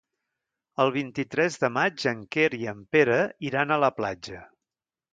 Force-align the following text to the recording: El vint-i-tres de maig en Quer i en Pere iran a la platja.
El 0.85 0.89
vint-i-tres 0.95 1.59
de 1.65 1.71
maig 1.77 2.07
en 2.13 2.25
Quer 2.39 2.49
i 2.61 2.65
en 2.75 2.83
Pere 2.97 3.23
iran 3.53 3.75
a 3.75 3.81
la 3.87 3.95
platja. 4.03 4.45